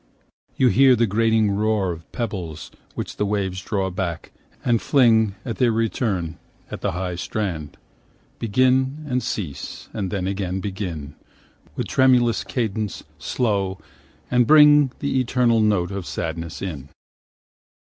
[0.57, 4.31] you hear the grating roar Of pebbles which the waves draw back,
[4.65, 6.39] and fling, 10 At their return,
[6.71, 7.77] up the high strand,
[8.39, 11.13] Begin, and cease, and then again begin,
[11.75, 13.77] With tremulous cadence slow,
[14.31, 16.89] and bring The eternal note of sadness in.